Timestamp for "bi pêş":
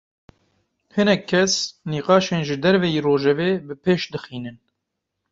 3.67-4.01